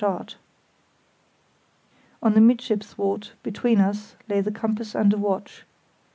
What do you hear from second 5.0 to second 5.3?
a